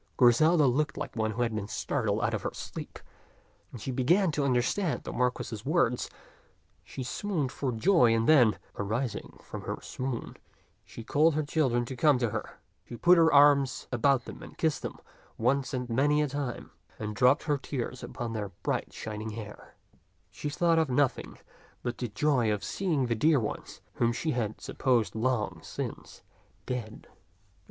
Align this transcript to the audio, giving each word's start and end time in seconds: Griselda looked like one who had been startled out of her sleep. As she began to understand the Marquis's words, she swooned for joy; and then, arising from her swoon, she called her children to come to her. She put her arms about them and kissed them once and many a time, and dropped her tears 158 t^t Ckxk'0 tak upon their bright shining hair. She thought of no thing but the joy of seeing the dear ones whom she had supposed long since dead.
Griselda 0.17 0.65
looked 0.65 0.97
like 0.97 1.15
one 1.15 1.29
who 1.29 1.43
had 1.43 1.53
been 1.55 1.67
startled 1.67 2.23
out 2.23 2.33
of 2.33 2.41
her 2.41 2.49
sleep. 2.55 2.97
As 3.71 3.83
she 3.83 3.91
began 3.91 4.31
to 4.31 4.43
understand 4.43 5.03
the 5.03 5.13
Marquis's 5.13 5.63
words, 5.63 6.09
she 6.83 7.03
swooned 7.03 7.51
for 7.51 7.71
joy; 7.71 8.11
and 8.15 8.27
then, 8.27 8.57
arising 8.77 9.37
from 9.43 9.61
her 9.61 9.77
swoon, 9.83 10.37
she 10.83 11.03
called 11.03 11.35
her 11.35 11.43
children 11.43 11.85
to 11.85 11.95
come 11.95 12.17
to 12.17 12.31
her. 12.31 12.57
She 12.89 12.95
put 12.97 13.19
her 13.19 13.31
arms 13.31 13.87
about 13.91 14.25
them 14.25 14.41
and 14.41 14.57
kissed 14.57 14.81
them 14.81 14.97
once 15.37 15.71
and 15.71 15.87
many 15.87 16.23
a 16.23 16.27
time, 16.27 16.71
and 16.97 17.15
dropped 17.15 17.43
her 17.43 17.59
tears 17.59 18.01
158 18.01 18.01
t^t 18.01 18.01
Ckxk'0 18.01 18.01
tak 18.01 18.15
upon 18.17 18.33
their 18.33 18.49
bright 18.63 18.91
shining 18.91 19.29
hair. 19.29 19.75
She 20.31 20.49
thought 20.49 20.79
of 20.79 20.89
no 20.89 21.07
thing 21.07 21.37
but 21.83 21.99
the 21.99 22.07
joy 22.07 22.51
of 22.51 22.63
seeing 22.63 23.05
the 23.05 23.13
dear 23.13 23.39
ones 23.39 23.81
whom 23.93 24.11
she 24.13 24.31
had 24.31 24.59
supposed 24.61 25.13
long 25.13 25.59
since 25.61 26.23
dead. 26.65 27.05